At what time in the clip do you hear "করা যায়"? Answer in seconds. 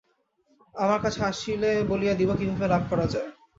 2.91-3.29